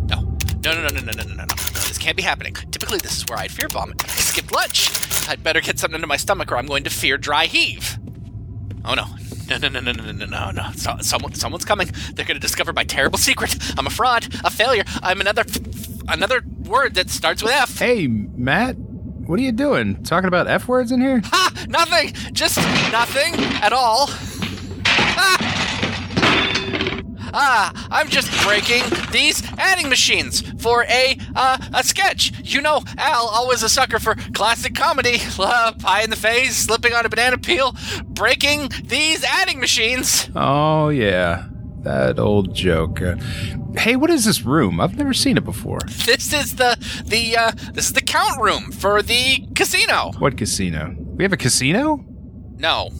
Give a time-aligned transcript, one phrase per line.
[0.08, 0.16] No.
[0.64, 1.54] No, no, no, no, no, no, no, no, no.
[1.54, 2.54] This can't be happening.
[2.70, 4.02] Typically, this is where I'd fear vomit.
[4.04, 4.90] I skipped lunch.
[5.28, 7.98] I'd better get something into my stomach or I'm going to fear dry heave.
[8.84, 9.04] Oh no.
[9.50, 10.70] No, no, no, no, no, no, no, no.
[10.76, 11.90] So, someone, someone's coming.
[12.14, 13.56] They're going to discover my terrible secret.
[13.76, 14.84] I'm a fraud, a failure.
[15.02, 15.44] I'm another,
[16.08, 17.76] another word that starts with F.
[17.78, 18.76] Hey, Matt,
[19.30, 20.02] what are you doing?
[20.02, 21.22] Talking about F words in here?
[21.24, 21.66] Ha!
[21.68, 22.12] Nothing!
[22.32, 22.56] Just
[22.90, 24.08] nothing at all.
[24.84, 25.56] Ah!
[27.32, 32.32] Ah, I'm just breaking these adding machines for a uh, a sketch.
[32.42, 35.18] You know, Al always a sucker for classic comedy.
[35.42, 40.28] Uh, pie in the face, slipping on a banana peel, breaking these adding machines.
[40.36, 41.49] Oh, yeah.
[41.82, 43.00] That old joke.
[43.00, 43.16] Uh,
[43.76, 44.80] hey, what is this room?
[44.80, 45.80] I've never seen it before.
[46.04, 50.12] This is the the uh, this is the count room for the casino.
[50.18, 50.94] What casino?
[50.98, 52.04] We have a casino?
[52.58, 52.90] No,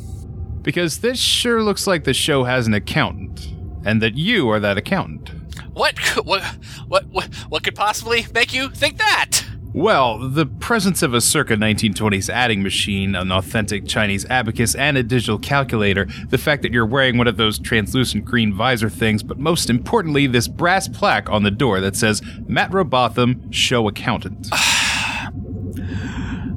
[0.63, 3.49] Because this sure looks like the show has an accountant,
[3.85, 5.29] and that you are that accountant.
[5.75, 6.43] what what
[6.89, 9.43] what what, what could possibly make you think that?
[9.73, 15.05] Well, the presence of a circa 1920s adding machine, an authentic Chinese abacus, and a
[15.05, 19.39] digital calculator, the fact that you're wearing one of those translucent green visor things, but
[19.39, 24.49] most importantly, this brass plaque on the door that says Matt Robotham, show accountant.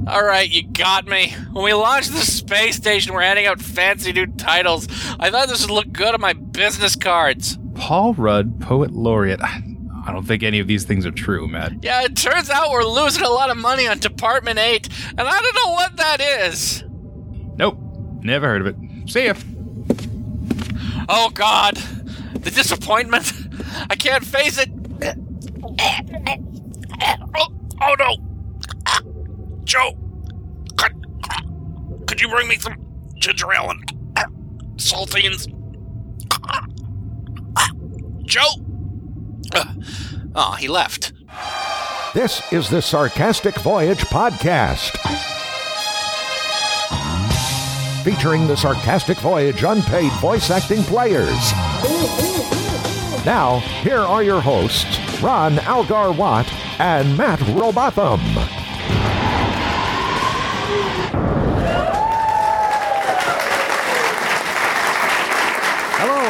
[0.08, 1.36] All right, you got me.
[1.52, 4.88] When we launched the space station, we're handing out fancy new titles.
[5.19, 7.59] I thought this would look good on my business cards.
[7.75, 9.39] Paul Rudd, Poet Laureate.
[10.05, 11.81] I don't think any of these things are true, Matt.
[11.81, 15.41] Yeah, it turns out we're losing a lot of money on Department 8, and I
[15.41, 16.83] don't know what that is.
[17.55, 17.77] Nope,
[18.21, 18.75] never heard of it.
[19.09, 19.33] See ya.
[21.07, 21.75] Oh, God.
[22.33, 23.31] The disappointment.
[23.89, 24.69] I can't face it.
[27.35, 27.47] Oh,
[27.81, 28.17] oh no.
[29.63, 29.97] Joe,
[30.75, 30.93] could,
[32.07, 32.75] could you bring me some
[33.15, 33.89] ginger ale and
[34.77, 35.47] saltines?
[38.25, 38.72] Joe?
[40.36, 41.14] Oh, he left.
[42.14, 44.91] This is the Sarcastic Voyage podcast.
[48.03, 51.52] Featuring the Sarcastic Voyage unpaid voice acting players.
[53.25, 58.62] Now, here are your hosts, Ron Algar Watt and Matt Robotham.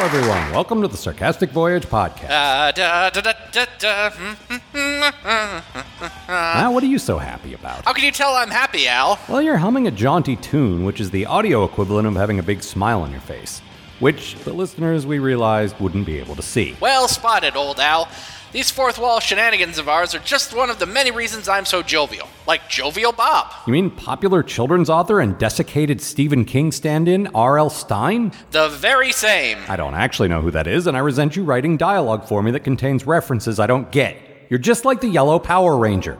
[0.04, 0.52] Hello, everyone.
[0.52, 2.24] Welcome to the Sarcastic Voyage podcast.
[2.24, 4.10] Uh, da, da, da, da, da.
[4.10, 7.86] Hmm, hmm, now, what are you so happy about?
[7.86, 9.18] How can you tell I'm happy, Al?
[9.30, 12.62] Well, you're humming a jaunty tune, which is the audio equivalent of having a big
[12.62, 13.60] smile on your face,
[13.98, 16.76] which the listeners we realized wouldn't be able to see.
[16.80, 18.06] Well spotted, old Al.
[18.54, 21.82] These fourth wall shenanigans of ours are just one of the many reasons I'm so
[21.82, 22.28] jovial.
[22.46, 23.52] Like Jovial Bob.
[23.66, 27.68] You mean popular children's author and desiccated Stephen King stand in R.L.
[27.68, 28.30] Stine?
[28.52, 29.58] The very same.
[29.66, 32.52] I don't actually know who that is, and I resent you writing dialogue for me
[32.52, 34.16] that contains references I don't get.
[34.48, 36.16] You're just like the Yellow Power Ranger.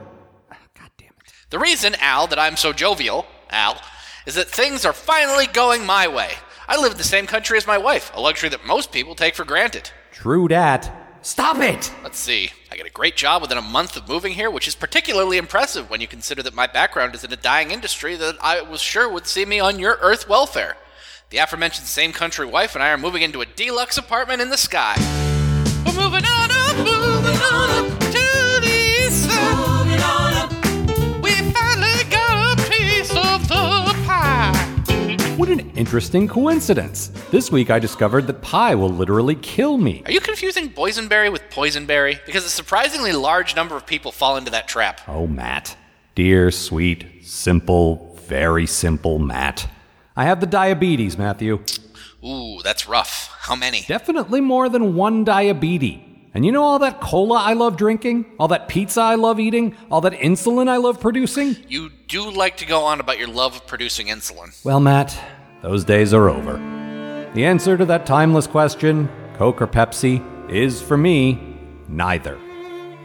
[0.51, 1.33] God damn it.
[1.51, 3.81] The reason, Al, that I'm so jovial, Al,
[4.27, 6.33] is that things are finally going my way.
[6.67, 9.37] I live in the same country as my wife, a luxury that most people take
[9.37, 9.93] for granted.
[10.11, 11.04] True dat.
[11.25, 11.91] Stop it!
[12.03, 12.51] Let's see.
[12.71, 15.89] I get a great job within a month of moving here, which is particularly impressive
[15.89, 19.11] when you consider that my background is in a dying industry that I was sure
[19.11, 20.77] would see me on your earth welfare.
[21.31, 24.59] The aforementioned same country wife and I are moving into a deluxe apartment in the
[24.59, 24.97] sky.
[25.87, 26.34] We're moving up,
[35.45, 37.09] What an interesting coincidence.
[37.31, 40.03] This week I discovered that pie will literally kill me.
[40.07, 42.25] Are you confusing boysenberry with poisonberry?
[42.25, 45.03] Because a surprisingly large number of people fall into that trap.
[45.07, 45.77] Oh, Matt.
[46.15, 49.69] Dear, sweet, simple, very simple Matt.
[50.17, 51.63] I have the diabetes, Matthew.
[52.25, 53.29] Ooh, that's rough.
[53.41, 53.83] How many?
[53.83, 56.01] Definitely more than one diabetes.
[56.35, 58.27] And you know all that cola I love drinking?
[58.41, 59.77] All that pizza I love eating?
[59.89, 61.57] All that insulin I love producing?
[61.69, 64.53] You do like to go on about your love of producing insulin.
[64.65, 65.17] Well, Matt,
[65.65, 66.59] those days are over.
[67.33, 69.09] The answer to that timeless question,
[69.39, 71.57] Coke or Pepsi, is for me,
[71.89, 72.39] neither.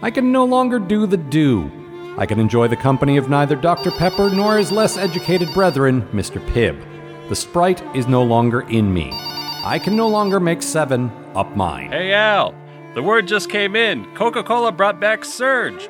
[0.01, 1.71] I can no longer do the do.
[2.17, 3.91] I can enjoy the company of neither Dr.
[3.91, 6.45] Pepper nor his less educated brethren, Mr.
[6.49, 6.85] Pibb.
[7.29, 9.09] The Sprite is no longer in me.
[9.63, 11.93] I can no longer make seven up mine.
[11.93, 12.53] Hey Al,
[12.93, 14.03] the word just came in.
[14.15, 15.87] Coca Cola brought back Surge.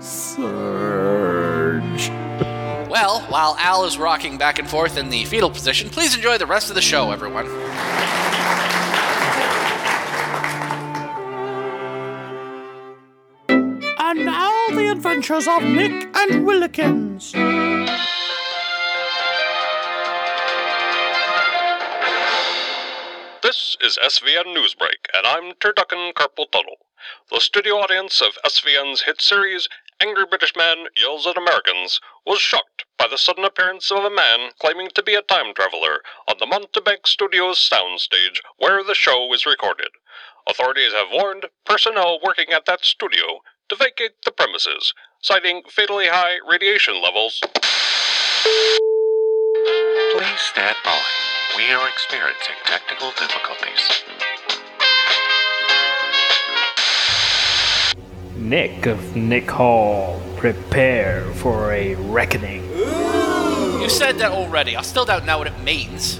[0.00, 1.31] Surge.
[2.92, 6.44] Well, while Al is rocking back and forth in the fetal position, please enjoy the
[6.44, 7.46] rest of the show, everyone.
[13.48, 17.32] And now the adventures of Nick and Willikins.
[23.42, 26.76] This is SVN Newsbreak, and I'm Turducken Carpal Tunnel.
[27.30, 29.66] The studio audience of SVN's hit series,
[30.02, 34.50] Angry British Man Yells at Americans, was shocked by the sudden appearance of a man
[34.58, 39.46] claiming to be a time traveler on the Montebank Studios soundstage where the show is
[39.46, 39.90] recorded.
[40.48, 46.38] Authorities have warned personnel working at that studio to vacate the premises, citing fatally high
[46.50, 47.40] radiation levels.
[50.10, 51.00] Please stand by.
[51.56, 54.02] We are experiencing technical difficulties.
[58.52, 62.62] Nick of Nick Hall, prepare for a reckoning.
[63.80, 64.76] You said that already.
[64.76, 66.18] I still don't know what it means.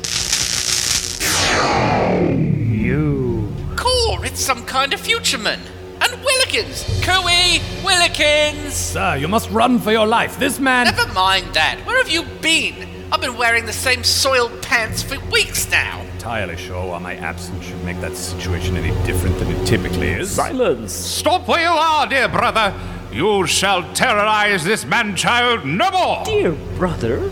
[2.72, 3.54] You.
[3.76, 5.60] Cool, it's some kind of futureman.
[6.00, 7.02] And Willikins!
[7.02, 7.58] Cooey!
[7.82, 8.70] Willikins!
[8.70, 10.38] Sir, you must run for your life.
[10.38, 10.86] This man.
[10.86, 11.84] Never mind that.
[11.84, 13.12] Where have you been?
[13.12, 16.02] I've been wearing the same soiled pants for weeks now.
[16.22, 20.30] Entirely sure why my absence should make that situation any different than it typically is.
[20.30, 20.92] Silence!
[20.92, 22.72] Stop where you are, dear brother!
[23.10, 26.22] You shall terrorize this man child no more!
[26.24, 27.28] Dear brother,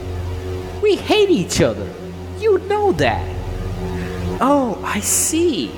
[0.83, 1.89] we hate each other.
[2.41, 3.25] You know that.
[4.41, 5.71] Oh, I see.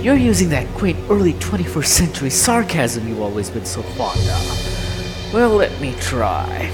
[0.00, 5.34] You're using that quaint early 21st century sarcasm you've always been so fond of.
[5.34, 6.72] Well, let me try.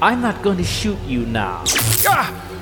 [0.00, 1.64] I'm not going to shoot you now.
[2.06, 2.53] Ah!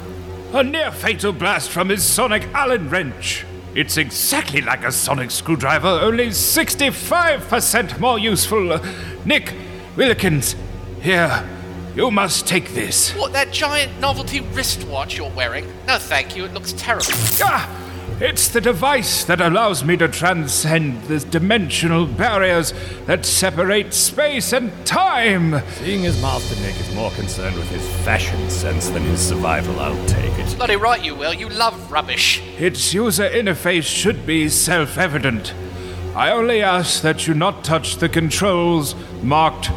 [0.54, 3.46] A near fatal blast from his sonic Allen wrench.
[3.74, 8.78] It's exactly like a sonic screwdriver, only 65% more useful.
[9.24, 9.54] Nick,
[9.96, 10.54] Willikins,
[11.00, 11.48] here,
[11.96, 13.14] you must take this.
[13.14, 15.66] What, that giant novelty wristwatch you're wearing?
[15.86, 16.44] No, thank you.
[16.44, 17.06] It looks terrible.
[17.40, 17.66] Ah!
[18.20, 22.72] It's the device that allows me to transcend the dimensional barriers
[23.06, 25.60] that separate space and time.
[25.72, 30.06] Seeing as Master Nick is more concerned with his fashion sense than his survival, I'll
[30.06, 30.56] take it.
[30.56, 31.34] Bloody right you will.
[31.34, 32.40] You love rubbish.
[32.58, 35.52] Its user interface should be self evident.
[36.14, 39.70] I only ask that you not touch the controls marked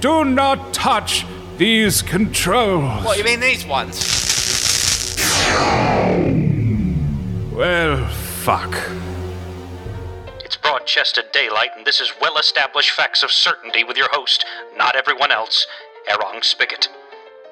[0.00, 1.26] Do not touch
[1.58, 3.04] these controls.
[3.04, 4.22] What, you mean these ones?
[7.52, 8.74] Well, fuck.
[10.42, 14.46] It's broad chested daylight, and this is well established facts of certainty with your host,
[14.74, 15.66] not everyone else,
[16.10, 16.88] Erong Spigot.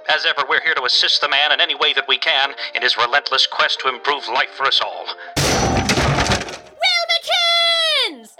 [0.09, 2.81] As ever, we're here to assist the man in any way that we can in
[2.81, 5.05] his relentless quest to improve life for us all.
[5.37, 6.81] Wilmikins!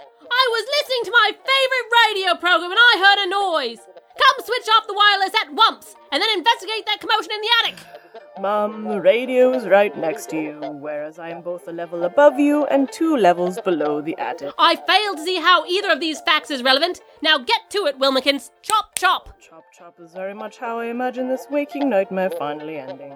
[0.01, 3.85] I was listening to my favorite radio program and I heard a noise.
[4.17, 8.00] Come switch off the wireless at once and then investigate that commotion in the attic.
[8.39, 12.65] Mum, the radio's right next to you, whereas I am both a level above you
[12.65, 14.53] and two levels below the attic.
[14.57, 17.01] I fail to see how either of these facts is relevant.
[17.21, 18.51] Now get to it, Wilmikins.
[18.61, 19.39] Chop, chop.
[19.39, 23.13] Chop chop is very much how I imagine this waking nightmare finally ending.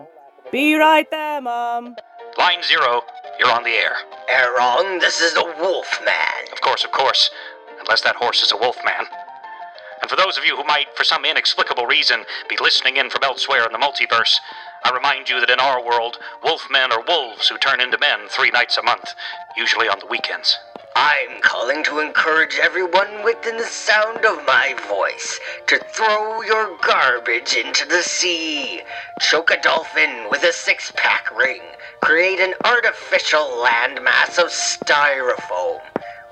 [0.51, 1.95] Be right there, Mum.
[2.37, 3.01] Line zero,
[3.39, 3.95] you're on the air.
[4.29, 6.51] Erong, this is the Wolf Man.
[6.51, 7.29] Of course, of course.
[7.79, 9.05] Unless that horse is a wolf man.
[10.01, 13.23] And for those of you who might, for some inexplicable reason, be listening in from
[13.23, 14.39] elsewhere in the multiverse,
[14.85, 18.51] I remind you that in our world, wolfmen are wolves who turn into men three
[18.51, 19.15] nights a month,
[19.57, 20.59] usually on the weekends.
[20.95, 27.55] I'm calling to encourage everyone within the sound of my voice to throw your garbage
[27.55, 28.83] into the sea.
[29.21, 31.61] Choke a dolphin with a six pack ring.
[32.01, 35.81] Create an artificial landmass of styrofoam.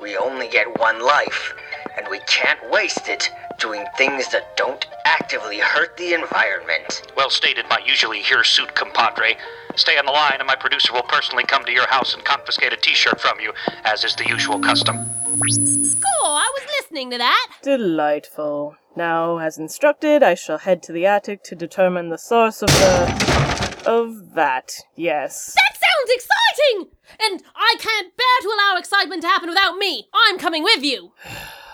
[0.02, 1.56] We only get one life,
[1.98, 4.86] and we can't waste it doing things that don't
[5.24, 7.02] actively hurt the environment.
[7.16, 9.38] Well stated, my usually hirsute compadre.
[9.78, 12.74] Stay on the line, and my producer will personally come to your house and confiscate
[12.74, 13.54] a t shirt from you,
[13.86, 14.98] as is the usual custom.
[14.98, 17.54] Cool, I was listening to that.
[17.62, 18.76] Delightful.
[18.98, 23.84] Now, as instructed, I shall head to the attic to determine the source of the.
[23.86, 25.56] of that, yes.
[25.56, 26.92] That sounds exciting!
[27.22, 30.10] And I can't bear to allow excitement to happen without me.
[30.14, 31.14] I'm coming with you.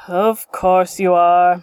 [0.07, 1.61] Of course you are.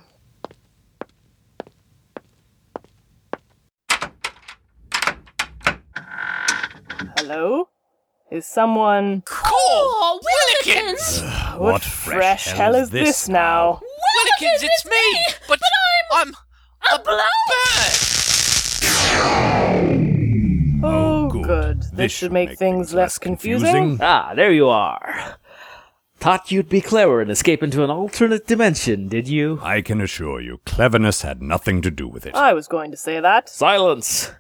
[7.29, 7.71] Hello?
[8.31, 9.25] Is someone.
[9.27, 11.25] Cool, Willikins!
[11.59, 13.81] What, What fresh, fresh hell is this now?
[13.83, 15.25] Willikins, it's me!
[15.49, 15.59] But,
[16.13, 16.29] I'm,
[16.93, 17.19] a bloke!
[20.85, 21.83] Oh, good.
[21.93, 23.99] This, should make, things less confusing.
[24.01, 25.39] Ah, there you are.
[26.19, 29.59] Thought you'd be clever and escape into an alternate dimension, did you?
[29.65, 32.37] I can assure you, cleverness had nothing to do with it.
[32.37, 33.49] I was going to say that.
[33.49, 34.31] Silence!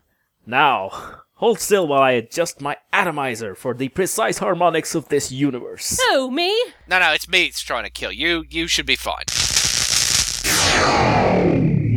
[0.46, 6.00] Now, hold still while I adjust my atomizer for the precise harmonics of this universe.
[6.10, 6.52] Who, me?
[6.88, 8.44] No, no, it's me that's trying to kill you.
[8.48, 9.24] You should be fine.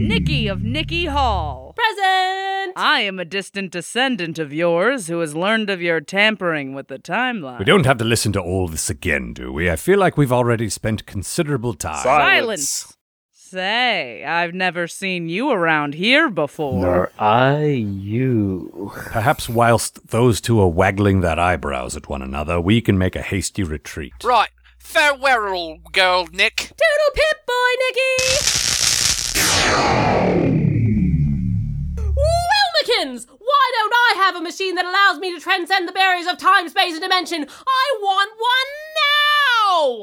[0.07, 1.73] Nikki of Nikki Hall.
[1.75, 2.73] Present!
[2.75, 6.99] I am a distant descendant of yours who has learned of your tampering with the
[6.99, 7.59] timeline.
[7.59, 9.69] We don't have to listen to all this again, do we?
[9.69, 12.03] I feel like we've already spent considerable time.
[12.03, 12.97] Silence.
[13.49, 16.81] Say, I've never seen you around here before.
[16.81, 18.91] Nor I you.
[18.93, 23.23] Perhaps whilst those two are waggling their eyebrows at one another, we can make a
[23.23, 24.13] hasty retreat.
[24.23, 24.51] Right.
[24.77, 26.57] Farewell, old girl, Nick.
[26.57, 28.35] Toodle pip, boy, Nicky!
[31.95, 33.25] Wilmikins!
[33.39, 36.69] Why don't I have a machine that allows me to transcend the barriers of time,
[36.69, 37.47] space, and dimension?
[37.49, 38.69] I want one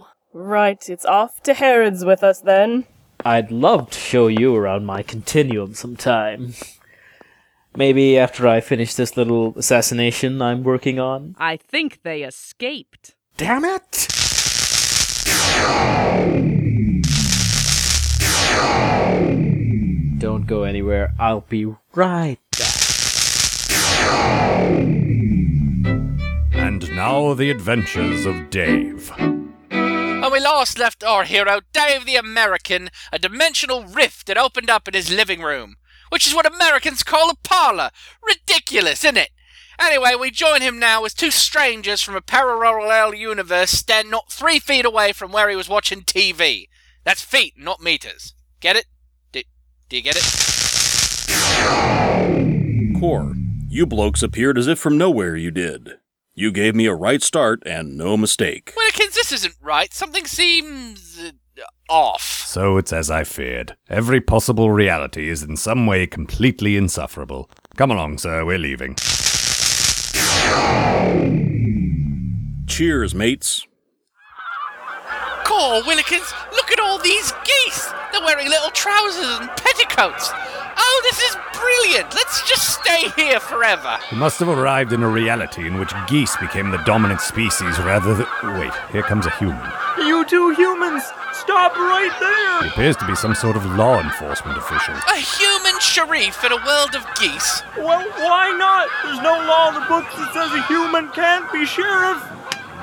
[0.02, 0.08] now!
[0.32, 2.86] Right, it's off to Harrods with us then.
[3.26, 6.54] I'd love to show you around my continuum sometime.
[7.74, 11.34] Maybe after I finish this little assassination I'm working on.
[11.36, 13.16] I think they escaped.
[13.36, 14.06] Damn it!
[20.20, 21.12] Don't go anywhere.
[21.18, 22.80] I'll be right back.
[26.52, 29.10] And now the adventures of Dave.
[30.36, 34.92] We last left our hero, Dave the American, a dimensional rift had opened up in
[34.92, 35.76] his living room,
[36.10, 37.88] which is what Americans call a parlor.
[38.22, 39.30] Ridiculous, isn't it?
[39.80, 44.58] Anyway, we join him now as two strangers from a parallel universe stand not three
[44.58, 46.68] feet away from where he was watching TV.
[47.02, 48.34] That's feet, not meters.
[48.60, 48.84] Get it?
[49.32, 49.40] Do,
[49.88, 50.24] do you get it?
[53.00, 53.32] Core,
[53.70, 55.92] you blokes appeared as if from nowhere you did.
[56.38, 58.74] You gave me a right start and no mistake.
[58.76, 59.92] Willikins, this isn't right.
[59.94, 61.18] Something seems.
[61.18, 61.30] Uh,
[61.88, 62.42] off.
[62.46, 63.74] So it's as I feared.
[63.88, 67.48] Every possible reality is in some way completely insufferable.
[67.76, 68.96] Come along, sir, we're leaving.
[72.66, 73.66] Cheers, mates.
[75.44, 77.90] Core, Willikins, look at all these geese!
[78.12, 80.30] They're wearing little trousers and petticoats.
[80.76, 81.36] Oh, this is
[81.76, 82.14] brilliant!
[82.14, 83.98] Let's just stay here forever.
[84.10, 88.14] We must have arrived in a reality in which geese became the dominant species rather
[88.14, 88.26] than.
[88.58, 89.60] Wait, here comes a human.
[89.98, 91.02] You two humans!
[91.32, 92.20] Stop right He
[92.64, 92.70] there!
[92.72, 94.94] appears to be some sort of law enforcement official.
[94.94, 97.62] A human sharif in a world of geese.
[97.76, 98.88] Well, why not?
[99.04, 102.22] There's no law in the books that says a human can't be sheriff.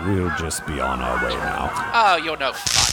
[0.05, 1.71] We'll just be on our way now.
[1.93, 2.89] Oh, you're no fun.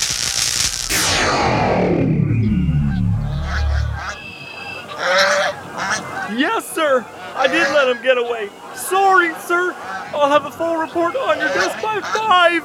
[6.36, 7.04] Yes, sir.
[7.34, 8.50] I did let him get away.
[8.74, 9.74] Sorry, sir.
[10.14, 12.62] I'll have a full report on your desk by five.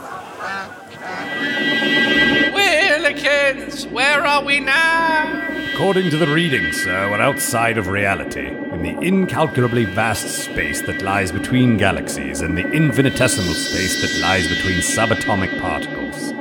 [2.53, 5.41] Willikins, where are we now?
[5.74, 11.01] According to the readings, sir, we're outside of reality, in the incalculably vast space that
[11.01, 16.34] lies between galaxies and the infinitesimal space that lies between subatomic particles.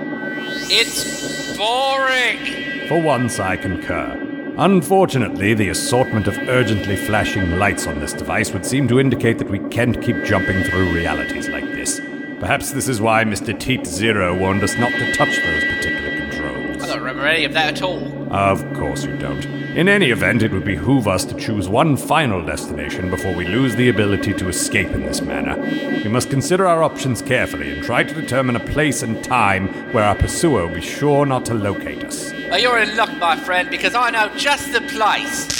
[0.70, 2.88] It's boring.
[2.88, 4.33] For once, I concur.
[4.56, 9.50] Unfortunately, the assortment of urgently flashing lights on this device would seem to indicate that
[9.50, 12.00] we can't keep jumping through realities like this.
[12.38, 13.58] Perhaps this is why Mr.
[13.58, 16.84] Teat Zero warned us not to touch those particular controls.
[16.84, 18.32] I don't remember any of that at all.
[18.32, 19.63] Of course you don't.
[19.74, 23.74] In any event, it would behoove us to choose one final destination before we lose
[23.74, 25.60] the ability to escape in this manner.
[25.60, 30.04] We must consider our options carefully and try to determine a place and time where
[30.04, 32.32] our pursuer will be sure not to locate us.
[32.52, 35.50] Oh, you're in luck, my friend, because I know just the place.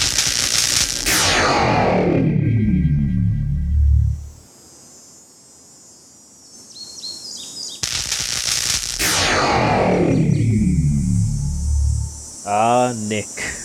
[12.46, 13.63] Ah, Nick.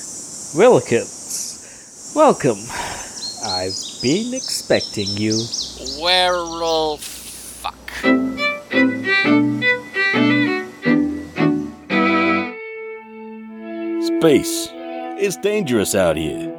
[0.55, 2.15] Willikins.
[2.15, 2.57] Welcome.
[3.45, 5.45] I've been expecting you.
[6.01, 7.03] Werewolf.
[7.03, 7.75] Fuck.
[14.17, 14.69] Space.
[15.21, 16.51] It's dangerous out here.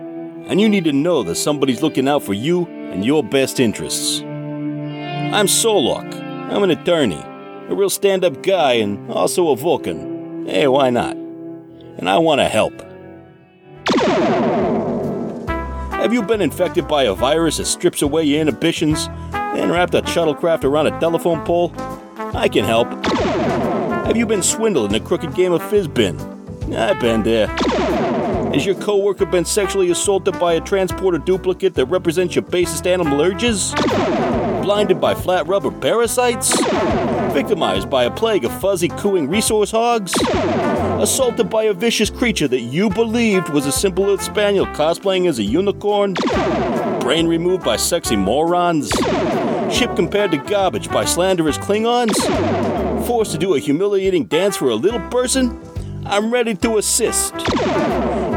[0.46, 4.20] And you need to know that somebody's looking out for you and your best interests.
[4.20, 6.14] I'm Solok.
[6.52, 7.20] I'm an attorney,
[7.68, 10.46] a real stand up guy, and also a Vulcan.
[10.46, 11.16] Hey, why not?
[11.16, 12.89] And I want to help.
[16.00, 20.00] Have you been infected by a virus that strips away your inhibitions and wrapped a
[20.00, 21.74] shuttlecraft around a telephone pole?
[22.16, 22.88] I can help.
[24.06, 26.18] Have you been swindled in a crooked game of Fizzbin?
[26.74, 27.48] I've been there.
[27.48, 33.20] Has your coworker been sexually assaulted by a transporter duplicate that represents your basest animal
[33.20, 33.74] urges?
[34.62, 36.54] Blinded by flat rubber parasites?
[37.32, 40.12] Victimized by a plague of fuzzy cooing resource hogs?
[41.00, 45.38] Assaulted by a vicious creature that you believed was a simple little spaniel cosplaying as
[45.38, 46.14] a unicorn?
[47.00, 48.90] Brain removed by sexy morons?
[49.72, 52.16] Ship compared to garbage by slanderous Klingons?
[53.06, 55.58] Forced to do a humiliating dance for a little person?
[56.04, 57.32] I'm ready to assist.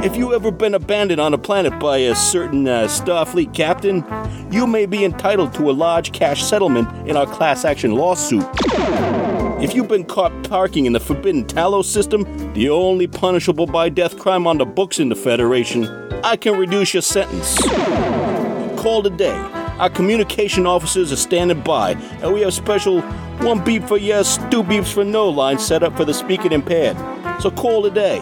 [0.03, 4.03] If you ever been abandoned on a planet by a certain uh, Starfleet captain,
[4.51, 8.45] you may be entitled to a large cash settlement in our class action lawsuit.
[9.63, 14.19] If you've been caught parking in the Forbidden Talos system, the only punishable by death
[14.19, 15.85] crime on the books in the Federation,
[16.21, 17.57] I can reduce your sentence.
[18.81, 19.31] Call today.
[19.79, 21.91] Our communication officers are standing by,
[22.21, 22.99] and we have special
[23.39, 26.97] one beep for yes, two beeps for no line set up for the speaking impaired.
[27.41, 28.21] So call today.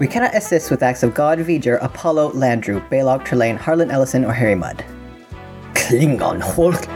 [0.00, 4.32] We cannot assist with acts of God V'ger, Apollo, Landru, Balok, Trelane, Harlan Ellison, or
[4.32, 4.84] Harry Mudd.
[5.74, 6.88] Klingon Hulk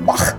[0.00, 0.36] Mach.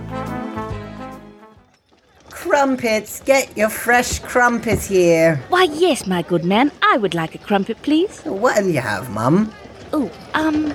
[2.30, 5.42] Crumpets, get your fresh crumpets here.
[5.48, 6.70] Why, yes, my good man.
[6.80, 8.20] I would like a crumpet, please.
[8.20, 9.52] What'll you have, Mum?
[9.92, 10.70] Oh, um,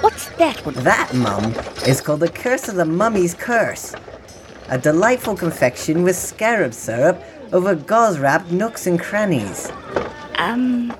[0.00, 0.74] what's that one?
[0.76, 1.54] That, Mum,
[1.86, 3.94] is called the Curse of the Mummy's Curse.
[4.70, 7.22] A delightful confection with scarab syrup
[7.52, 9.70] over gauze wrapped nooks and crannies.
[10.38, 10.94] Um,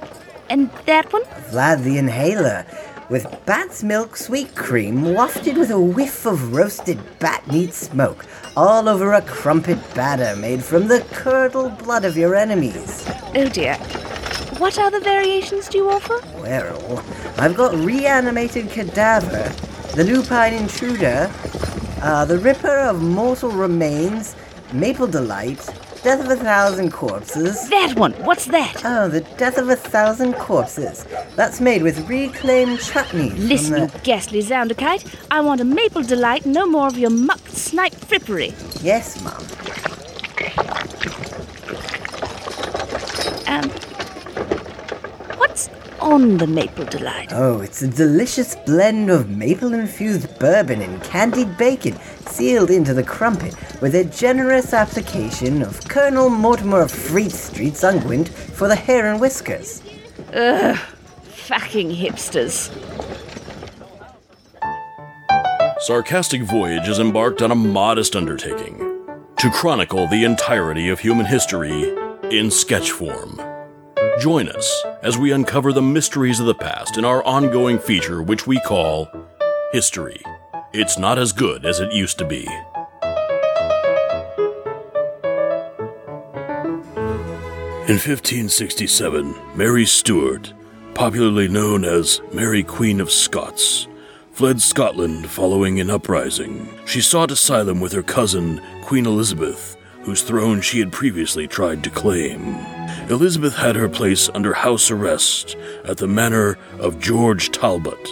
[0.50, 1.22] and that one?
[1.50, 2.66] Vlad the Inhaler,
[3.08, 8.26] with bat's milk sweet cream wafted with a whiff of roasted bat meat smoke,
[8.56, 13.08] all over a crumpet batter made from the curdled blood of your enemies.
[13.36, 13.76] Oh dear.
[14.58, 16.18] What other variations do you offer?
[16.40, 17.04] Well,
[17.38, 19.54] I've got reanimated cadaver,
[19.94, 21.30] the lupine intruder,
[22.02, 24.34] uh, the ripper of mortal remains,
[24.72, 25.64] maple delight,
[26.02, 27.68] death of a thousand corpses.
[27.70, 28.12] That one.
[28.24, 28.82] What's that?
[28.84, 31.04] Oh, the death of a thousand corpses.
[31.36, 33.30] That's made with reclaimed chutney.
[33.30, 35.04] Listen, the- you ghastly Zounderkite.
[35.30, 38.52] I want a maple delight, no more of your mucked snipe frippery.
[38.82, 39.44] Yes, Mum.
[43.46, 43.70] Um,
[46.12, 47.32] on the maple delight?
[47.32, 53.02] Oh, it's a delicious blend of maple infused bourbon and candied bacon sealed into the
[53.02, 59.10] crumpet with a generous application of Colonel Mortimer of Fleet Street's unguent for the hair
[59.12, 59.82] and whiskers.
[60.32, 60.76] Ugh,
[61.24, 62.72] fucking hipsters.
[65.80, 68.78] Sarcastic Voyage has embarked on a modest undertaking
[69.36, 71.94] to chronicle the entirety of human history
[72.30, 73.47] in sketch form.
[74.18, 78.48] Join us as we uncover the mysteries of the past in our ongoing feature, which
[78.48, 79.08] we call
[79.70, 80.20] History.
[80.72, 82.44] It's not as good as it used to be.
[87.86, 90.52] In 1567, Mary Stuart,
[90.94, 93.86] popularly known as Mary Queen of Scots,
[94.32, 96.68] fled Scotland following an uprising.
[96.86, 101.90] She sought asylum with her cousin, Queen Elizabeth, whose throne she had previously tried to
[101.90, 102.77] claim.
[103.10, 108.08] Elizabeth had her place under house arrest at the manor of George Talbot,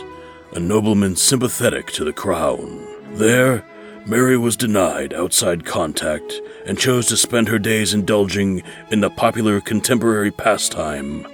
[0.52, 2.87] a nobleman sympathetic to the crown.
[3.12, 3.62] There,
[4.06, 9.61] Mary was denied outside contact and chose to spend her days indulging in the popular
[9.61, 11.26] contemporary pastime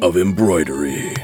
[0.00, 1.14] of embroidery.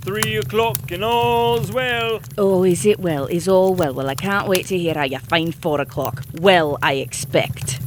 [0.00, 2.20] Three o'clock and all's well.
[2.36, 3.26] Oh, is it well?
[3.26, 3.94] Is all well?
[3.94, 6.22] Well, I can't wait to hear how you find four o'clock.
[6.34, 7.80] Well, I expect.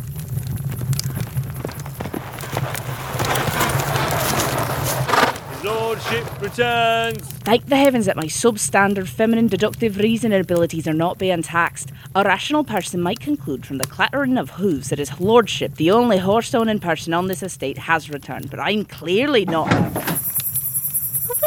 [5.52, 7.28] His lordship returns.
[7.44, 11.92] Thank the heavens that my substandard feminine deductive reasoning abilities are not being taxed.
[12.16, 16.18] A rational person might conclude from the clattering of hooves that his lordship, the only
[16.18, 19.72] horse owning person on this estate, has returned, but I'm clearly not.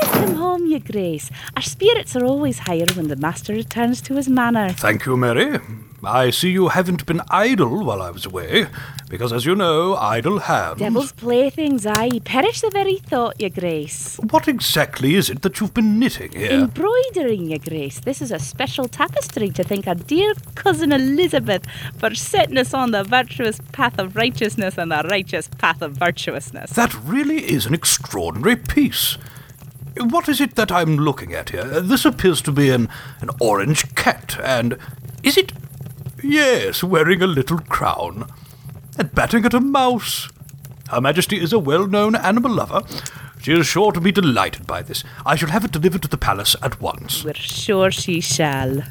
[0.03, 1.31] Welcome home, your grace.
[1.57, 4.71] Our spirits are always higher when the master returns to his manor.
[4.71, 5.59] Thank you, Mary.
[6.03, 8.69] I see you haven't been idle while I was away,
[9.11, 10.79] because as you know, idle hands.
[10.79, 12.21] Devil's playthings, aye.
[12.25, 14.19] Perish the very thought, your grace.
[14.31, 16.53] What exactly is it that you've been knitting here?
[16.53, 18.01] Embroidering, your grace.
[18.01, 21.67] This is a special tapestry to thank our dear cousin Elizabeth
[21.99, 26.71] for setting us on the virtuous path of righteousness and the righteous path of virtuousness.
[26.71, 29.19] That really is an extraordinary piece.
[29.99, 31.65] What is it that I'm looking at here?
[31.81, 32.89] This appears to be an,
[33.21, 34.79] an orange cat, and
[35.23, 35.53] is it?
[36.23, 38.31] Yes, wearing a little crown.
[38.99, 40.29] And batting at a mouse.
[40.91, 42.83] Her Majesty is a well known animal lover.
[43.41, 45.03] She is sure to be delighted by this.
[45.25, 47.25] I shall have it delivered to the palace at once.
[47.25, 48.83] We're sure she shall.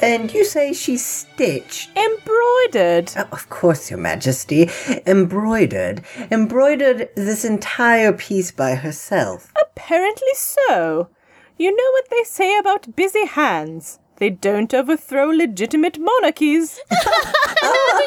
[0.00, 1.90] And you say she's stitched?
[1.96, 3.12] Embroidered.
[3.16, 4.68] Oh, of course, Your Majesty.
[5.06, 6.04] Embroidered.
[6.30, 9.52] Embroidered this entire piece by herself.
[9.60, 11.08] Apparently so.
[11.56, 13.98] You know what they say about busy hands.
[14.16, 16.80] They don't overthrow legitimate monarchies.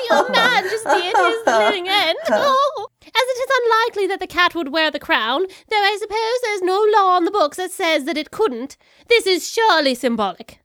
[0.09, 2.17] your man just being his living end.
[2.29, 2.87] Oh.
[3.07, 6.61] As it is unlikely that the cat would wear the crown, though I suppose there's
[6.61, 10.59] no law on the books that says that it couldn't, this is surely symbolic.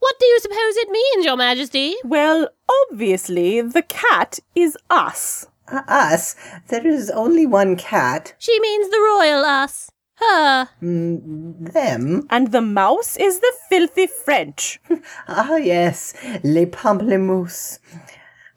[0.00, 1.94] What do you suppose it means, Your Majesty?
[2.04, 2.48] Well,
[2.90, 5.46] obviously, the cat is us.
[5.68, 6.34] Uh, us?
[6.68, 8.34] There is only one cat.
[8.38, 9.90] She means the royal us.
[10.16, 10.68] Her.
[10.80, 12.26] Mm, them?
[12.30, 14.80] And the mouse is the filthy French.
[15.28, 17.80] ah, yes, les pamplemousses.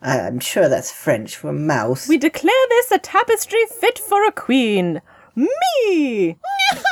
[0.02, 2.08] I'm sure that's French for mouse.
[2.08, 5.02] We declare this a tapestry fit for a queen.
[5.36, 5.50] Me!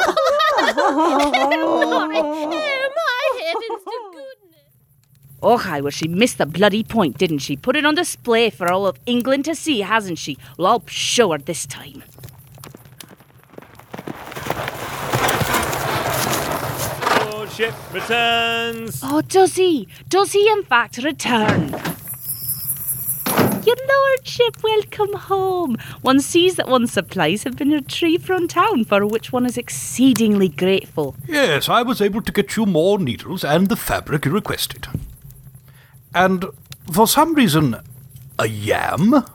[0.08, 4.62] oh, my heavens to goodness.
[5.42, 7.56] Oh, hi, well, she missed the bloody point, didn't she?
[7.56, 10.38] Put it on display for all of England to see, hasn't she?
[10.58, 12.04] Well, I'll show her this time.
[17.32, 19.00] Lordship returns.
[19.04, 19.88] Oh, does he?
[20.10, 21.70] Does he, in fact, return?
[23.66, 25.78] Your lordship, welcome home.
[26.02, 30.50] One sees that one's supplies have been retrieved from town, for which one is exceedingly
[30.50, 31.16] grateful.
[31.28, 34.88] Yes, I was able to get you more needles and the fabric you requested.
[36.14, 36.46] And
[36.92, 37.78] for some reason,
[38.38, 39.26] a yam?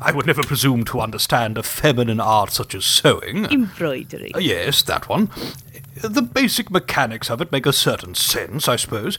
[0.00, 3.44] I would never presume to understand a feminine art such as sewing.
[3.46, 4.34] Embroidery.
[4.34, 5.28] Uh, yes, that one.
[5.96, 9.18] The basic mechanics of it make a certain sense, I suppose,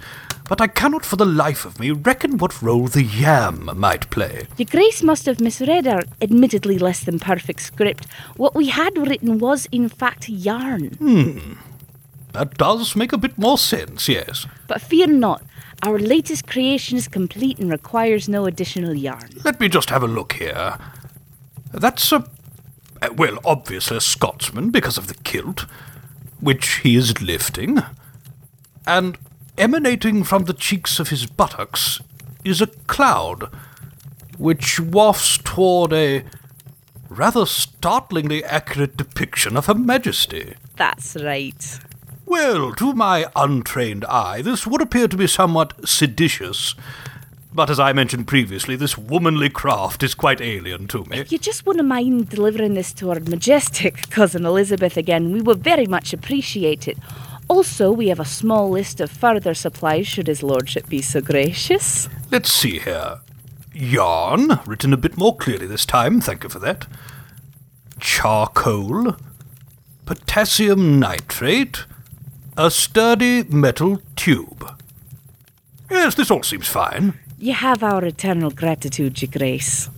[0.49, 4.47] but I cannot for the life of me reckon what role the yam might play.
[4.57, 8.07] Your Grace must have misread our admittedly less than perfect script.
[8.35, 10.93] What we had written was, in fact, yarn.
[10.93, 11.53] Hmm.
[12.31, 14.47] That does make a bit more sense, yes.
[14.67, 15.43] But fear not.
[15.83, 19.29] Our latest creation is complete and requires no additional yarn.
[19.43, 20.77] Let me just have a look here.
[21.71, 22.23] That's a.
[23.15, 25.65] Well, obviously a Scotsman because of the kilt,
[26.39, 27.79] which he is lifting.
[28.85, 29.17] And
[29.57, 31.99] emanating from the cheeks of his buttocks
[32.43, 33.49] is a cloud,
[34.37, 36.23] which wafts toward a
[37.09, 40.53] rather startlingly accurate depiction of Her Majesty.
[40.77, 41.79] That's right.
[42.31, 46.75] Well, to my untrained eye, this would appear to be somewhat seditious.
[47.53, 51.17] But as I mentioned previously, this womanly craft is quite alien to me.
[51.17, 55.61] If you just wouldn't mind delivering this to our majestic cousin Elizabeth again, we would
[55.61, 56.97] very much appreciate it.
[57.49, 62.07] Also, we have a small list of further supplies should his lordship be so gracious.
[62.31, 63.19] Let's see here.
[63.73, 66.87] Yarn, written a bit more clearly this time, thank you for that.
[67.99, 69.17] Charcoal,
[70.05, 71.83] potassium nitrate,
[72.57, 74.69] a sturdy metal tube.
[75.89, 77.13] Yes, this all seems fine.
[77.37, 79.89] You have our eternal gratitude, Your Grace.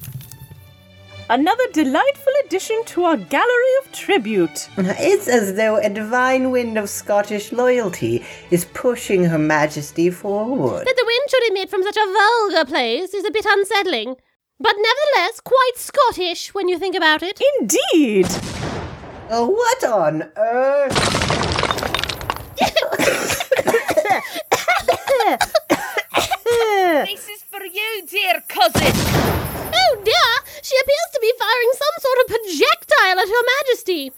[1.30, 4.70] Another delightful addition to our gallery of tribute.
[4.78, 10.86] It's as though a divine wind of Scottish loyalty is pushing Her Majesty forward.
[10.86, 14.16] That the wind should emit from such a vulgar place is a bit unsettling,
[14.60, 17.42] but nevertheless quite Scottish when you think about it.
[17.60, 18.28] Indeed!
[19.30, 21.33] Oh, what on earth?
[27.06, 28.94] This is for you, dear cousin.
[29.76, 30.32] Oh dear!
[30.62, 34.12] She appears to be firing some sort of projectile at Her Majesty.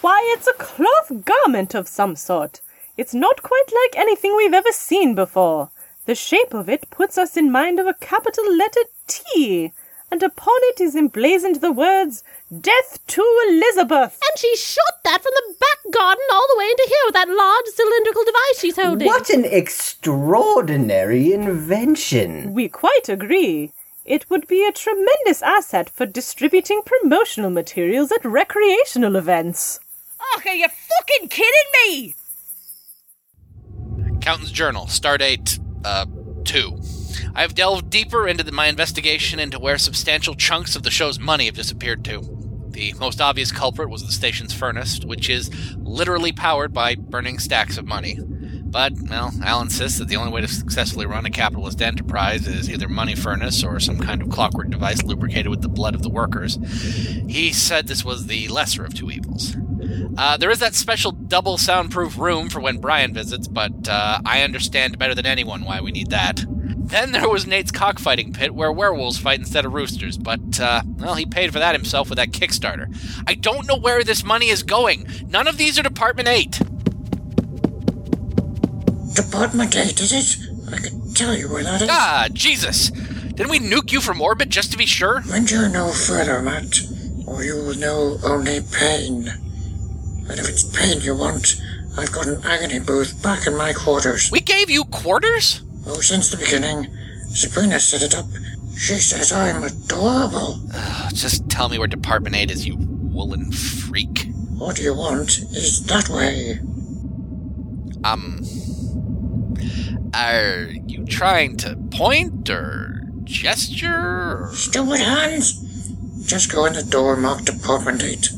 [0.00, 2.60] Why, it's a cloth garment of some sort.
[2.96, 5.70] It's not quite like anything we've ever seen before.
[6.06, 9.72] The shape of it puts us in mind of a capital letter T,
[10.10, 12.24] and upon it is emblazoned the words,
[12.60, 14.18] Death to Elizabeth!
[14.22, 17.28] And she shot that from the back garden all the way into here with that
[17.28, 19.06] large cylindrical device she's holding.
[19.06, 22.52] What an extraordinary invention!
[22.52, 23.72] We quite agree.
[24.04, 29.78] It would be a tremendous asset for distributing promotional materials at recreational events.
[30.20, 31.52] Oh, are you fucking kidding
[31.86, 32.14] me?
[34.16, 36.06] Accountant's Journal, Stardate, uh,
[36.44, 36.99] 2.
[37.34, 41.18] I have delved deeper into the, my investigation into where substantial chunks of the show's
[41.18, 42.22] money have disappeared to.
[42.70, 47.76] The most obvious culprit was the station's furnace, which is literally powered by burning stacks
[47.78, 48.18] of money.
[48.70, 52.70] But, well, Al insists that the only way to successfully run a capitalist enterprise is
[52.70, 56.08] either money furnace or some kind of clockwork device lubricated with the blood of the
[56.08, 56.56] workers.
[57.28, 59.56] He said this was the lesser of two evils.
[60.16, 64.42] Uh, there is that special double soundproof room for when Brian visits, but uh, I
[64.42, 66.44] understand better than anyone why we need that.
[66.90, 71.14] Then there was Nate's cockfighting pit where werewolves fight instead of roosters, but, uh, well,
[71.14, 72.92] he paid for that himself with that Kickstarter.
[73.28, 75.06] I don't know where this money is going.
[75.28, 76.58] None of these are Department 8.
[79.14, 80.72] Department 8, is it?
[80.72, 81.88] I can tell you where that is.
[81.90, 82.90] Ah, Jesus!
[82.90, 85.20] Didn't we nuke you from orbit just to be sure?
[85.20, 86.80] Venture no further, Matt,
[87.26, 89.28] or you will know only pain.
[90.28, 91.60] And if it's pain you want,
[91.96, 94.30] I've got an agony booth back in my quarters.
[94.30, 95.62] We gave you quarters?
[95.92, 96.86] Oh, since the beginning.
[97.30, 98.26] Sabrina set it up.
[98.76, 100.60] She says I'm adorable.
[100.72, 104.28] Ugh, just tell me where Department 8 is, you woolen freak.
[104.56, 106.60] What do you want is that way.
[108.04, 108.44] Um.
[110.14, 114.44] Are you trying to point or gesture?
[114.44, 114.50] Or...
[114.54, 115.54] Stupid hands!
[116.26, 118.28] Just go in the door marked Department 8.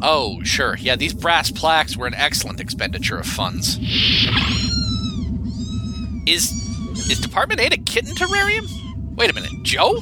[0.00, 0.76] Oh, sure.
[0.76, 3.78] Yeah, these brass plaques were an excellent expenditure of funds.
[6.26, 6.62] Is
[6.92, 8.66] is Department 8 a kitten terrarium?
[9.16, 10.00] Wait a minute, Joe?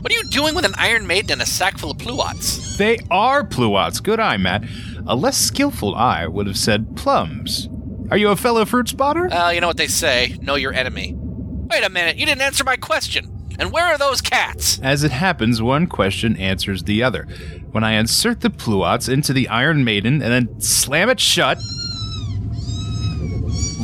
[0.00, 2.76] What are you doing with an Iron Maiden and a sack full of pluots?
[2.76, 4.02] They are pluots.
[4.02, 4.64] Good eye, Matt.
[5.06, 7.68] A less skillful eye would have said plums.
[8.10, 9.28] Are you a fellow fruit spotter?
[9.30, 11.14] Well, you know what they say know your enemy.
[11.16, 13.30] Wait a minute, you didn't answer my question.
[13.58, 14.80] And where are those cats?
[14.82, 17.26] As it happens, one question answers the other.
[17.70, 21.58] When I insert the pluots into the Iron Maiden and then slam it shut,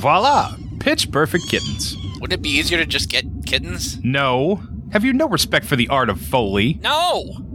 [0.00, 0.54] voila!
[0.80, 1.96] Pitch perfect kittens.
[2.20, 3.98] Wouldn't it be easier to just get kittens?
[4.04, 4.62] No.
[4.92, 6.78] Have you no respect for the art of Foley?
[6.82, 7.46] No!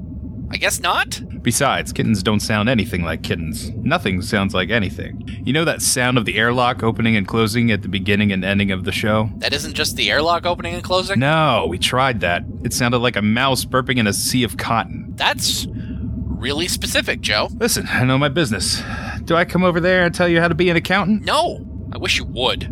[0.49, 1.21] I guess not?
[1.43, 3.69] Besides, kittens don't sound anything like kittens.
[3.71, 5.21] Nothing sounds like anything.
[5.43, 8.71] You know that sound of the airlock opening and closing at the beginning and ending
[8.71, 9.30] of the show?
[9.38, 11.19] That isn't just the airlock opening and closing?
[11.19, 12.43] No, we tried that.
[12.63, 15.13] It sounded like a mouse burping in a sea of cotton.
[15.15, 17.49] That's really specific, Joe.
[17.58, 18.82] Listen, I know my business.
[19.25, 21.23] Do I come over there and tell you how to be an accountant?
[21.25, 21.65] No!
[21.91, 22.71] I wish you would.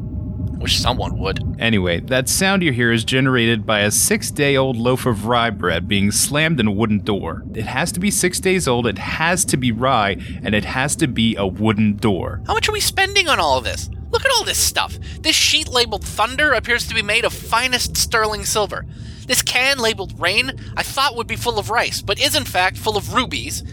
[0.58, 1.56] Wish someone would.
[1.60, 5.50] Anyway, that sound you hear is generated by a six day old loaf of rye
[5.50, 7.44] bread being slammed in a wooden door.
[7.54, 10.96] It has to be six days old, it has to be rye, and it has
[10.98, 12.42] to be a wooden door.
[12.48, 13.89] How much are we spending on all of this?
[14.12, 15.00] Look at all this stuff.
[15.22, 18.86] This sheet labeled Thunder appears to be made of finest sterling silver.
[19.26, 22.78] This can labeled Rain I thought would be full of rice, but is in fact
[22.78, 23.63] full of rubies.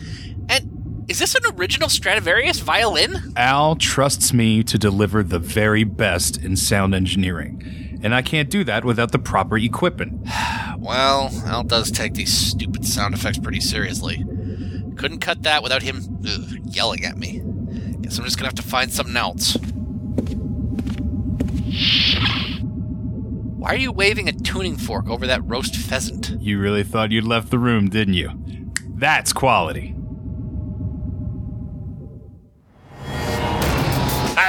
[0.49, 0.80] And
[1.11, 3.33] is this an original Stradivarius violin?
[3.35, 8.63] Al trusts me to deliver the very best in sound engineering, and I can't do
[8.63, 10.27] that without the proper equipment.
[10.81, 14.25] Well, Al does take these stupid sound effects pretty seriously.
[14.97, 17.43] Couldn't cut that without him ugh, yelling at me.
[18.01, 19.59] Guess I'm just gonna have to find something else.
[23.59, 26.31] Why are you waving a tuning fork over that roast pheasant?
[26.41, 28.31] You really thought you'd left the room, didn't you?
[28.89, 29.95] That's quality.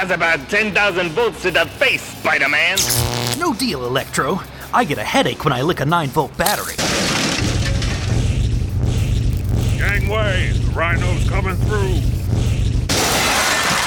[0.02, 2.76] How's about 10,000 volts to the face, Spider Man?
[3.38, 4.40] No deal, Electro.
[4.74, 6.74] I get a headache when I lick a 9 volt battery.
[9.78, 12.00] Gangway, the rhino's coming through.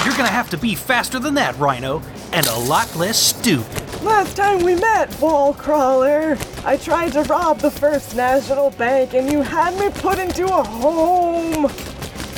[0.06, 2.02] You're gonna have to be faster than that, Rhino,
[2.32, 3.84] and a lot less stupid.
[4.02, 9.30] Last time we met, Wall Crawler, I tried to rob the First National Bank and
[9.30, 11.70] you had me put into a home.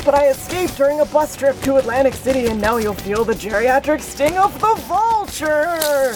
[0.08, 3.34] But I escaped during a bus trip to Atlantic City and now you'll feel the
[3.34, 6.14] geriatric sting of the vulture.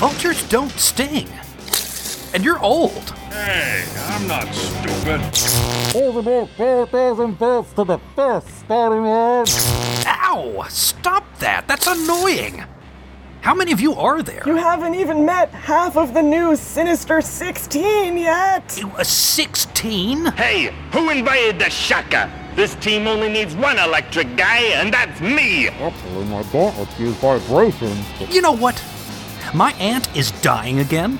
[0.00, 1.28] Vultures don't sting.
[2.34, 3.10] And you're old.
[3.30, 5.20] Hey, I'm not stupid.
[5.92, 9.46] Here's about 4,000 volts to the face, Spider-Man.
[10.08, 10.66] Ow!
[10.68, 11.68] Stop that!
[11.68, 12.64] That's annoying!
[13.42, 14.42] How many of you are there?
[14.44, 18.76] You haven't even met half of the new Sinister 16 yet.
[18.98, 20.32] A 16?
[20.32, 22.28] Hey, who invited the Shocker?
[22.54, 25.68] This team only needs one electric guy, and that's me.
[25.68, 28.06] Actually, my gauntlets use vibrations.
[28.32, 28.80] You know what?
[29.52, 31.18] My aunt is dying again.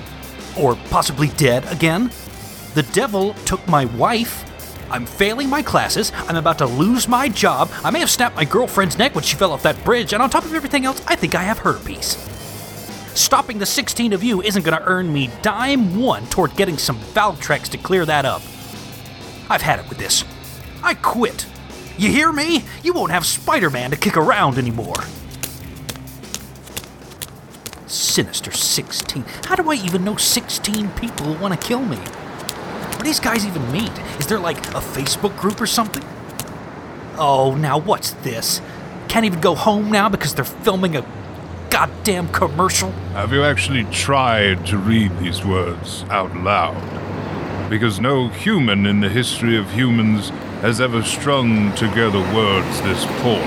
[0.57, 2.12] Or possibly dead again.
[2.75, 4.44] The devil took my wife.
[4.92, 6.12] I'm failing my classes.
[6.29, 7.68] I'm about to lose my job.
[7.83, 10.31] I may have snapped my girlfriend's neck when she fell off that bridge, and on
[10.31, 12.16] top of everything else, I think I have herpes.
[13.14, 16.99] Stopping the 16 of you isn't going to earn me dime one toward getting some
[16.99, 18.42] Valtrex to clear that up.
[19.51, 20.25] I've had it with this.
[20.85, 21.47] I quit.
[21.97, 22.62] You hear me?
[22.83, 24.97] You won't have Spider Man to kick around anymore.
[27.87, 29.25] Sinister 16.
[29.47, 31.97] How do I even know 16 people want to kill me?
[31.97, 33.99] What do these guys even meet?
[34.18, 36.05] Is there like a Facebook group or something?
[37.16, 38.61] Oh, now what's this?
[39.09, 41.07] Can't even go home now because they're filming a
[41.70, 42.90] goddamn commercial?
[43.14, 47.70] Have you actually tried to read these words out loud?
[47.70, 50.31] Because no human in the history of humans
[50.64, 53.44] has ever strung together words this poorly.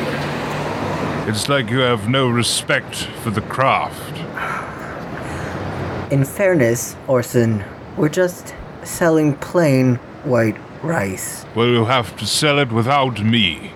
[1.27, 4.15] It's like you have no respect for the craft.
[6.13, 7.63] In fairness, Orson,
[7.97, 8.53] we're just
[8.83, 11.43] selling plain white rice.
[11.55, 13.71] Well, you have to sell it without me.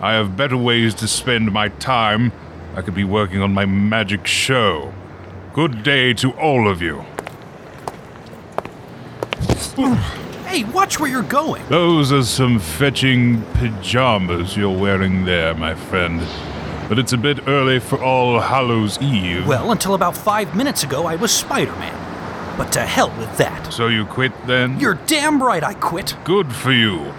[0.00, 2.30] I have better ways to spend my time.
[2.76, 4.94] I could be working on my magic show.
[5.52, 7.04] Good day to all of you.
[10.46, 11.66] Hey, watch where you're going.
[11.68, 16.20] Those are some fetching pajamas you're wearing there, my friend.
[16.88, 19.46] But it's a bit early for All Hallows Eve.
[19.46, 22.56] Well, until about five minutes ago, I was Spider Man.
[22.58, 23.72] But to hell with that.
[23.72, 24.78] So you quit then?
[24.78, 26.14] You're damn right I quit.
[26.24, 27.12] Good for you.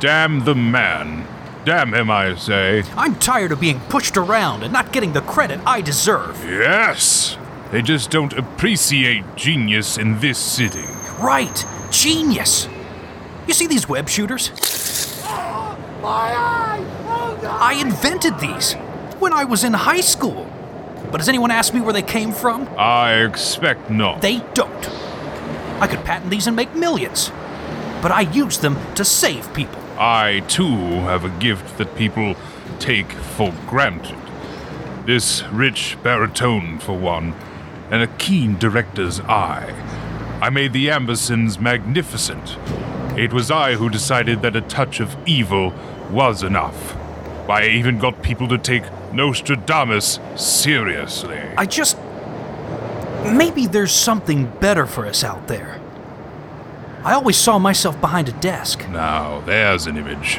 [0.00, 1.26] Damn the man.
[1.64, 2.84] Damn him, I say.
[2.96, 6.42] I'm tired of being pushed around and not getting the credit I deserve.
[6.44, 7.36] Yes!
[7.70, 10.86] They just don't appreciate genius in this city.
[11.20, 11.66] Right,
[11.98, 12.68] genius.
[13.48, 14.52] You see these web shooters?
[17.60, 18.74] I invented these
[19.18, 20.46] when I was in high school.
[21.10, 22.68] But has anyone asked me where they came from?
[22.78, 24.20] I expect not.
[24.20, 24.88] They don't.
[25.80, 27.32] I could patent these and make millions.
[28.00, 29.82] But I use them to save people.
[29.98, 30.76] I, too,
[31.10, 32.36] have a gift that people
[32.78, 34.18] take for granted.
[35.04, 37.34] This rich baritone, for one,
[37.90, 39.74] and a keen director's eye.
[40.40, 42.56] I made the Ambersons magnificent.
[43.18, 45.74] It was I who decided that a touch of evil
[46.10, 46.96] was enough.
[47.48, 51.40] I even got people to take Nostradamus seriously.
[51.56, 51.98] I just.
[53.24, 55.80] Maybe there's something better for us out there.
[57.02, 58.88] I always saw myself behind a desk.
[58.90, 60.36] Now, there's an image.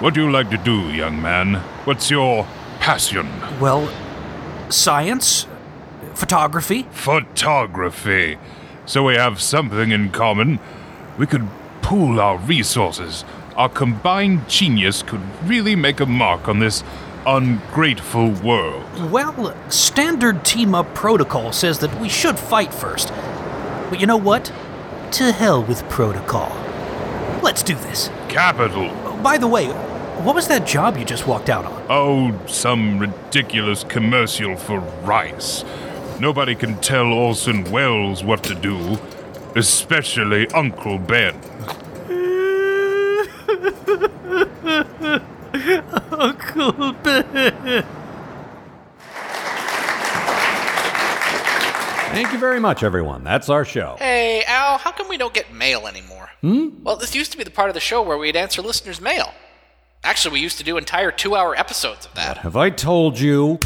[0.00, 1.54] What do you like to do, young man?
[1.84, 2.44] What's your
[2.80, 3.28] passion?
[3.60, 3.88] Well,
[4.68, 5.46] science,
[6.14, 6.86] photography.
[6.90, 8.38] Photography.
[8.86, 10.60] So we have something in common.
[11.18, 11.48] We could
[11.82, 13.24] pool our resources.
[13.56, 16.84] Our combined genius could really make a mark on this
[17.26, 18.84] ungrateful world.
[19.10, 23.08] Well, standard team up protocol says that we should fight first.
[23.90, 24.52] But you know what?
[25.12, 26.50] To hell with protocol.
[27.42, 28.08] Let's do this.
[28.28, 28.90] Capital.
[29.22, 29.66] By the way,
[30.22, 31.86] what was that job you just walked out on?
[31.88, 35.64] Oh, some ridiculous commercial for rice.
[36.18, 38.98] Nobody can tell Orson Welles what to do,
[39.54, 41.34] especially Uncle Ben.
[46.12, 47.84] Uncle Ben.
[52.12, 53.24] Thank you very much, everyone.
[53.24, 53.96] That's our show.
[53.98, 56.30] Hey, Al, how come we don't get mail anymore?
[56.40, 56.68] Hmm?
[56.82, 59.34] Well, this used to be the part of the show where we'd answer listeners' mail.
[60.02, 62.38] Actually, we used to do entire two hour episodes of that.
[62.38, 63.58] Have I told you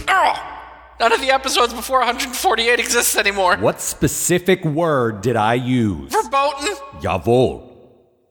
[1.01, 3.57] None of the episodes before 148 exists anymore.
[3.57, 6.13] what specific word did I use?
[6.13, 6.75] Verboten?
[7.01, 7.69] Jawohl.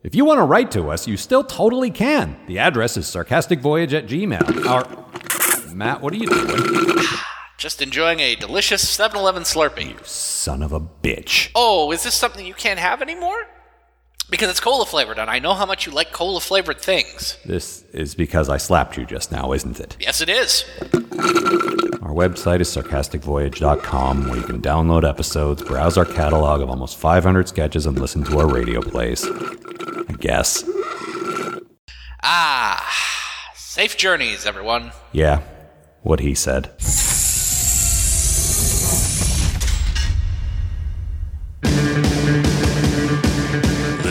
[0.03, 2.37] If you want to write to us, you still totally can.
[2.45, 4.67] The address is sarcasticvoyage at gmail.
[4.67, 7.05] Our Matt, what are you doing?
[7.57, 9.89] Just enjoying a delicious 7 Eleven Slurpee.
[9.89, 11.49] You son of a bitch.
[11.55, 13.47] Oh, is this something you can't have anymore?
[14.29, 17.37] Because it's cola flavored, and I know how much you like cola flavored things.
[17.45, 19.97] This is because I slapped you just now, isn't it?
[19.99, 20.65] Yes, it is.
[22.01, 27.47] Our website is sarcasticvoyage.com, where you can download episodes, browse our catalog of almost 500
[27.47, 29.25] sketches, and listen to our radio plays.
[29.25, 30.63] I guess.
[32.21, 34.91] Ah, safe journeys, everyone.
[35.11, 35.41] Yeah,
[36.03, 36.71] what he said.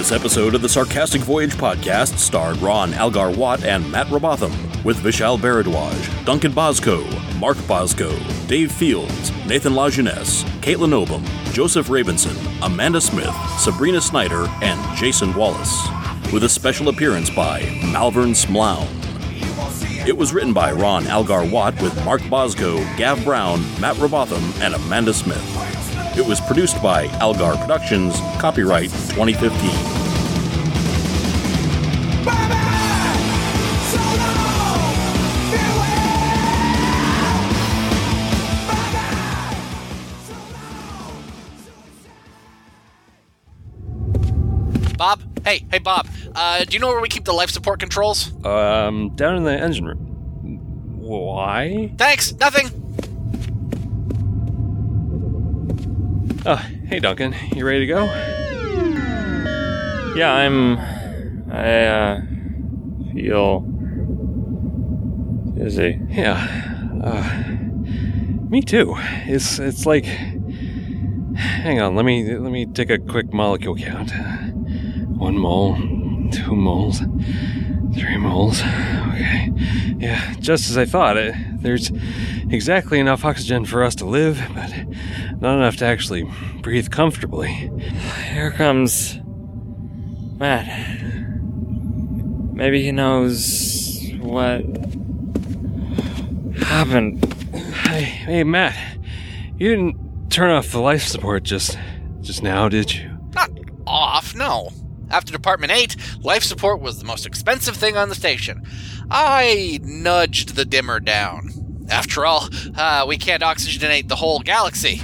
[0.08, 4.96] This episode of the Sarcastic Voyage podcast starred Ron Algar Watt and Matt Robotham, with
[5.00, 7.04] Vishal Bharadwaj, Duncan Bosco,
[7.38, 14.96] Mark Bosco, Dave Fields, Nathan LaJeunesse, Caitlin Obum, Joseph Ravenson, Amanda Smith, Sabrina Snyder, and
[14.96, 15.86] Jason Wallace,
[16.32, 17.60] with a special appearance by
[17.92, 18.88] Malvern Smlown.
[20.08, 24.74] It was written by Ron Algar Watt with Mark Bosco, Gav Brown, Matt Robotham, and
[24.74, 25.77] Amanda Smith.
[26.18, 29.70] It was produced by Algar Productions, copyright 2015.
[44.96, 45.22] Bob?
[45.44, 46.08] Hey, hey, Bob.
[46.34, 48.32] Uh, do you know where we keep the life support controls?
[48.44, 49.98] Um, down in the engine room.
[50.98, 51.92] Why?
[51.96, 52.87] Thanks, nothing.
[56.46, 56.54] Oh,
[56.86, 58.04] hey Duncan, you ready to go?
[60.14, 60.78] Yeah, I'm.
[61.50, 62.20] I uh,
[63.12, 63.60] feel
[65.56, 66.00] dizzy.
[66.08, 66.46] Yeah.
[67.02, 67.44] Uh,
[68.48, 68.94] me too.
[69.26, 70.04] It's it's like.
[70.04, 74.12] Hang on, let me let me take a quick molecule count.
[75.18, 75.76] One mole,
[76.30, 77.00] two moles,
[77.94, 78.60] three moles.
[78.60, 79.52] Okay.
[79.98, 81.16] Yeah, just as I thought.
[81.16, 81.90] It, there's
[82.50, 84.72] exactly enough oxygen for us to live, but
[85.40, 86.24] not enough to actually
[86.62, 87.70] breathe comfortably.
[88.32, 89.18] Here comes
[90.38, 91.02] Matt.
[92.52, 94.62] Maybe he knows what
[96.62, 97.24] happened.
[97.54, 98.76] Hey, hey, Matt.
[99.58, 101.78] You didn't turn off the life support just
[102.20, 103.18] just now, did you?
[103.34, 103.50] Not
[103.86, 104.70] off, no.
[105.10, 108.62] After Department 8, life support was the most expensive thing on the station.
[109.10, 111.50] I nudged the dimmer down.
[111.90, 115.00] After all, uh, we can't oxygenate the whole galaxy.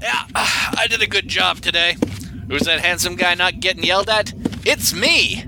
[0.00, 1.96] Yeah, I did a good job today.
[2.48, 4.32] Who's that handsome guy not getting yelled at?
[4.64, 5.44] It's me!